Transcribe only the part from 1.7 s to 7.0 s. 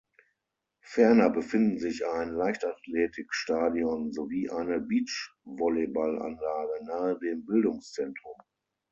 sich ein Leichtathletikstadion sowie eine Beachvolleyballanlage